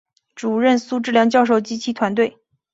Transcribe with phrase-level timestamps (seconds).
[0.33, 2.39] 主任苏智良教授及其团队